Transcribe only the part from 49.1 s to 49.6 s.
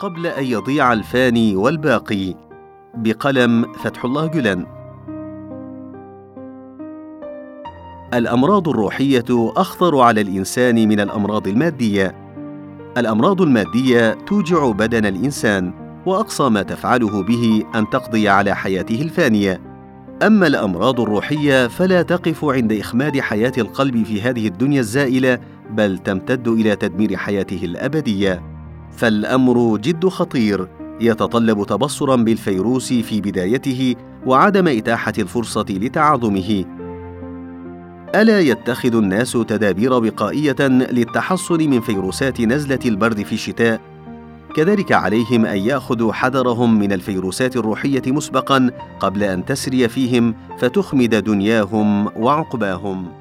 أن